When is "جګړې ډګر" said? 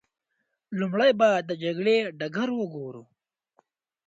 1.63-2.49